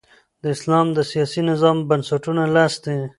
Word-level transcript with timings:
د 0.41 0.43
اسلام 0.55 0.87
د 0.93 0.99
سیاسي 1.11 1.41
نظام 1.51 1.77
بنسټونه 1.89 2.43
لس 2.55 2.73
دي. 2.83 2.97